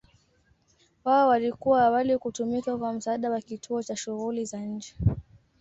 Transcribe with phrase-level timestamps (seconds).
[1.03, 4.95] Wao walikuwa awali kutumika kwa msaada wa kituo cha shughuli za nje.